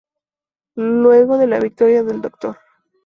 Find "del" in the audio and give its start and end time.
2.01-2.21